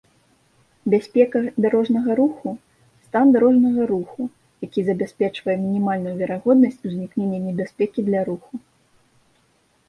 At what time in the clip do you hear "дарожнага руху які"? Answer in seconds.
3.35-4.85